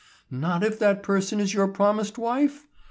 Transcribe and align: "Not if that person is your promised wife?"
"Not 0.31 0.63
if 0.63 0.79
that 0.79 1.03
person 1.03 1.39
is 1.39 1.53
your 1.53 1.67
promised 1.67 2.17
wife?" 2.17 2.65